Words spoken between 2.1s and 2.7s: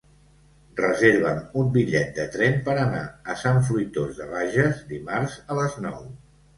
de tren